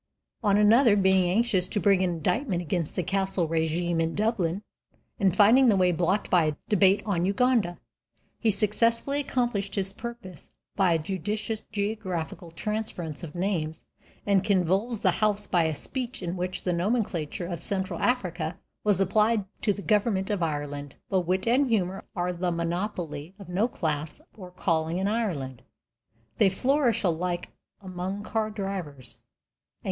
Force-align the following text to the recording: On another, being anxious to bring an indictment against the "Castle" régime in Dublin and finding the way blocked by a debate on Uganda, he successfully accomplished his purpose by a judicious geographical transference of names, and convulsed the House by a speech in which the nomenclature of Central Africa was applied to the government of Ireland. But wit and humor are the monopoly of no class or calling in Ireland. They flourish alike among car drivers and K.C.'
On 0.43 0.57
another, 0.57 0.95
being 0.95 1.29
anxious 1.29 1.67
to 1.67 1.79
bring 1.79 2.01
an 2.03 2.09
indictment 2.09 2.59
against 2.59 2.95
the 2.95 3.03
"Castle" 3.03 3.47
régime 3.47 4.01
in 4.01 4.15
Dublin 4.15 4.63
and 5.19 5.35
finding 5.35 5.69
the 5.69 5.77
way 5.77 5.91
blocked 5.91 6.27
by 6.31 6.45
a 6.45 6.55
debate 6.69 7.03
on 7.05 7.23
Uganda, 7.23 7.77
he 8.39 8.49
successfully 8.49 9.19
accomplished 9.19 9.75
his 9.75 9.93
purpose 9.93 10.49
by 10.75 10.93
a 10.93 10.97
judicious 10.97 11.59
geographical 11.71 12.49
transference 12.49 13.21
of 13.23 13.35
names, 13.35 13.85
and 14.25 14.43
convulsed 14.43 15.03
the 15.03 15.11
House 15.11 15.45
by 15.45 15.65
a 15.65 15.75
speech 15.75 16.23
in 16.23 16.35
which 16.35 16.63
the 16.63 16.73
nomenclature 16.73 17.45
of 17.45 17.63
Central 17.63 17.99
Africa 17.99 18.57
was 18.83 18.99
applied 18.99 19.45
to 19.61 19.71
the 19.71 19.83
government 19.83 20.31
of 20.31 20.41
Ireland. 20.41 20.95
But 21.09 21.27
wit 21.27 21.45
and 21.47 21.69
humor 21.69 22.05
are 22.15 22.33
the 22.33 22.51
monopoly 22.51 23.35
of 23.37 23.49
no 23.49 23.67
class 23.67 24.19
or 24.35 24.49
calling 24.49 24.97
in 24.97 25.07
Ireland. 25.07 25.61
They 26.39 26.49
flourish 26.49 27.03
alike 27.03 27.49
among 27.79 28.23
car 28.23 28.49
drivers 28.49 29.17
and 29.17 29.21
K.C.' 29.21 29.23